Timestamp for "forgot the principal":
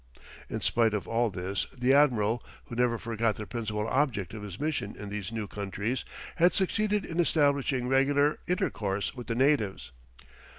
2.97-3.87